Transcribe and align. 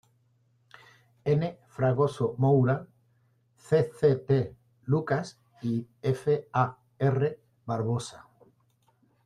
N. 1.33 1.49
Fragoso-Moura, 1.67 2.87
C. 3.67 3.91
C. 3.99 4.15
T. 4.15 4.55
Lucas 4.87 5.39
y 5.61 5.85
F. 6.01 6.47
A. 6.53 6.79
R. 6.97 7.39
Barbosa. 7.67 8.27